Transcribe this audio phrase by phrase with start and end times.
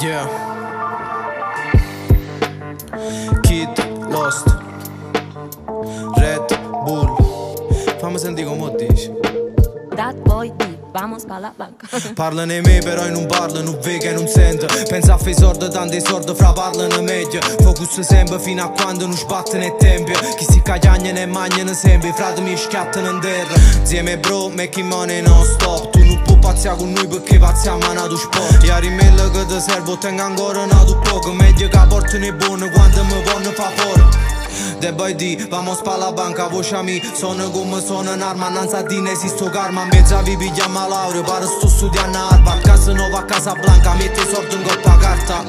[0.00, 0.28] Yeah.
[3.42, 3.68] Kid
[4.08, 4.46] Lost.
[6.16, 7.16] Red Bull.
[7.98, 9.10] Fammi sentire come dici.
[9.96, 11.88] Dat boy D, vamos pa la banca.
[12.14, 15.68] Parlano di me però non parlo, non vedo e non sento Pensa a fare sordi,
[15.68, 20.44] tanti sordi fra parlano meglio Focus sempre fino a quando non sbattono il tempio Chi
[20.48, 25.20] si cagliagnano e mangiano sempre, i frati mi schiattano in terra Insieme bro, making money
[25.20, 29.30] non stop Tu non puoi pazziare con noi perché pazziamo a nato sport Ieri mille
[29.30, 33.50] che ti servo, tengo ancora nato poco Meglio che portano i buoni quando mi vanno
[33.52, 34.26] fa fuori
[34.80, 37.00] The boy D, vamos pa la banca, voce mi.
[37.14, 41.22] Sono come sono un'arma, non sa di ne esisto karma Mezza vi pigliamo a laurea,
[41.22, 45.44] pare sto studiando a Harvard Casa nuova a Casa Blanca, metti sordi in coppa carta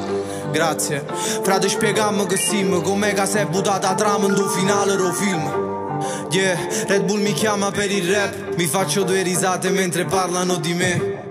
[0.50, 1.04] Grazie
[1.42, 5.69] Frate spiegami che sim, com'è che sei buttata trama in finale del film
[6.30, 8.54] Yeah, Red Bull mi chiama per il rap.
[8.56, 11.28] Mi faccio due risate mentre parlano di me.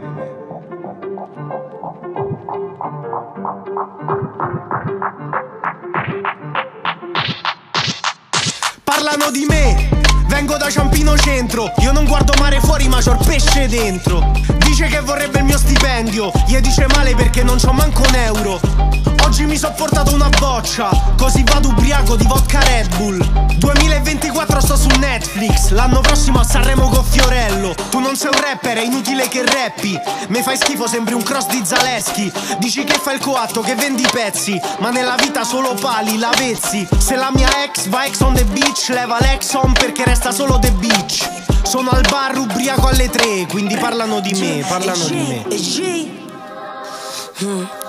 [8.83, 9.89] Parlano di me,
[10.27, 11.71] vengo da Ciampino Centro.
[11.79, 14.31] Io non guardo mare fuori ma c'ho il pesce dentro.
[14.57, 16.31] Dice che vorrebbe il mio stipendio.
[16.47, 20.89] Gli dice male perché non c'ho manco un euro Oggi mi so portato una boccia
[21.15, 23.23] Così vado ubriaco di vodka Red Bull.
[23.57, 27.75] 2024 sto su Netflix L'anno prossimo a Sanremo con Fiorello.
[27.91, 29.95] Tu non sei un rapper, è inutile che rappi.
[30.29, 32.31] Me fai schifo, sembri un cross di Zaleschi.
[32.57, 37.15] Dici che fai il coatto, che vendi pezzi Ma nella vita solo pali, lavezzi Se
[37.15, 40.71] la mia ex va ex on the beach Leva l'ex on perché resta solo the
[40.71, 41.29] beach.
[41.61, 45.45] Sono al bar ubriaco alle tre Quindi parlano di me, parlano di me.
[45.49, 46.17] E
[47.41, 47.88] Hmm.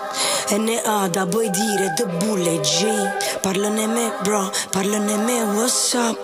[0.51, 3.39] NA da boy dire The Bull e G?
[3.41, 6.19] Parlane me bro, parlane me what's up?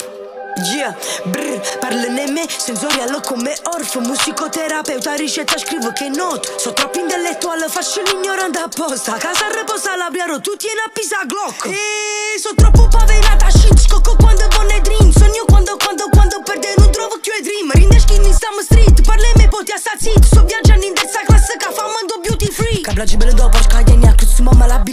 [0.75, 0.97] Yeah,
[1.27, 8.03] brr, parlane me Sensorial come orf Musicoterapeuta ricetta scrivo che not So troppo intellettuale faccio
[8.03, 9.13] l'ignorante apposta.
[9.19, 11.67] Casa riposa l'abriaro tu tieni a pisa Glock.
[11.67, 15.13] E so troppo paverata shit Scocco quando buone dream.
[15.13, 17.71] Sogno quando, quando, quando perde non trovo più i dream.
[17.71, 21.57] Rinde skin in Summer Street Parle me poti a zit So viaggiando in terza classe
[21.59, 22.81] Ca famando beauty free.
[22.81, 23.66] Cablaggi belle dopo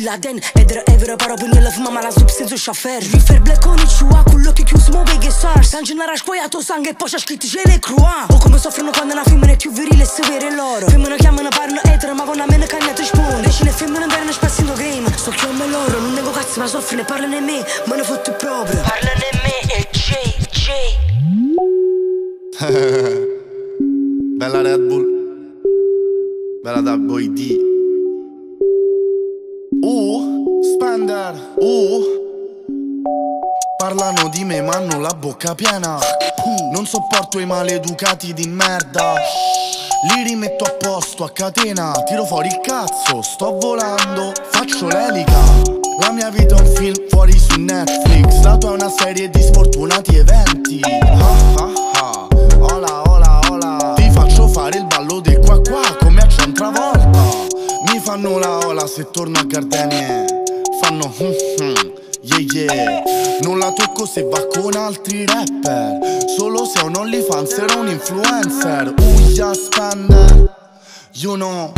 [0.04, 4.38] Laden Edere evere paro până la mama la sub senso șofer Rifer bleconi ciua cu
[4.38, 5.68] l'occhio chiuso mo veghe sars.
[5.70, 9.72] Sangenara scoiato sangue poscia scritti gene crua O come soffrono quando una femmina è più
[9.72, 10.88] virile e severe loro.
[10.88, 15.08] Femmina chiamano parano etere ma con una mena cagnata spone Decine femmine verano spaziando game.
[15.16, 17.66] So chiome loro non nego cazzo ma soffre ne parlano in me.
[17.86, 18.82] Me ne fotto proprio.
[18.82, 20.10] Parlano in me e J
[20.64, 20.66] J.
[24.40, 25.06] Bella Red Bull.
[26.62, 27.73] Bella da Boy D.
[31.24, 31.54] Spender.
[31.56, 32.02] Uh.
[33.78, 35.98] Parlano di me ma hanno la bocca piena.
[36.74, 39.14] Non sopporto i maleducati di merda.
[40.10, 45.40] Li rimetto a posto a catena, tiro fuori il cazzo, sto volando, faccio l'elica.
[46.02, 49.42] La mia vita è un film fuori su Netflix, la tua è una serie di
[49.42, 50.82] sfortunati eventi.
[50.84, 52.28] Ah ah ah,
[52.60, 53.94] hola hola hola.
[53.96, 57.22] Ti faccio fare il ballo di qua qua come a Centravolta.
[57.92, 60.33] Mi fanno la ola se torno a Gardenie.
[61.04, 61.76] Fanno hmm hmm,
[62.22, 63.04] yeah yeah.
[63.42, 65.98] Non la tocco se va con altri rapper.
[66.38, 68.94] Solo se è un OnlyFans era un influencer.
[68.98, 70.52] Uia spender.
[71.16, 71.72] You know,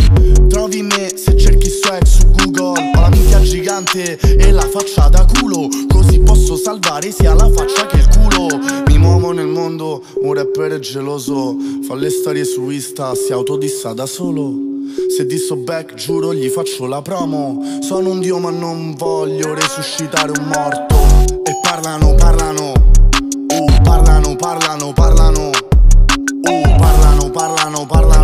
[0.47, 5.25] trovi me se cerchi swag su Google Ho la minchia gigante e la faccia da
[5.25, 8.47] culo Così posso salvare sia la faccia che il culo
[8.87, 11.53] Mi muovo nel mondo, un rapper geloso
[11.85, 14.74] Fa le storie su Insta, si autodissa da solo
[15.15, 17.79] se disso back giuro gli faccio la promo.
[17.81, 20.95] Sono un dio ma non voglio resuscitare un morto.
[21.43, 22.71] E parlano, parlano.
[22.71, 25.49] Uh, parlano, parlano, parlano.
[25.49, 28.14] Uh, parlano, parlano, parlano.